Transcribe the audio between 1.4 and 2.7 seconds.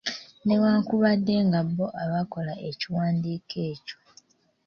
ng’abo abaakola